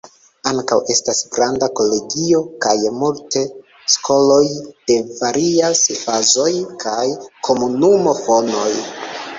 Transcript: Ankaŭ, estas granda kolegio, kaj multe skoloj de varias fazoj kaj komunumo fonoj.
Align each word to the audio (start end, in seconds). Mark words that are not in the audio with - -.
Ankaŭ, 0.51 0.75
estas 0.93 1.19
granda 1.35 1.67
kolegio, 1.79 2.39
kaj 2.65 2.73
multe 3.03 3.43
skoloj 3.97 4.41
de 4.63 4.97
varias 5.21 5.85
fazoj 6.03 6.51
kaj 6.87 7.07
komunumo 7.51 8.19
fonoj. 8.25 8.71